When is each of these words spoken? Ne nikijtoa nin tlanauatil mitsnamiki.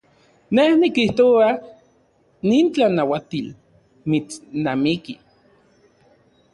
Ne 0.55 0.63
nikijtoa 0.83 1.49
nin 2.47 2.65
tlanauatil 2.73 3.47
mitsnamiki. 4.09 5.13